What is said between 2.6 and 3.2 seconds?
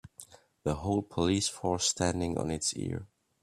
ear.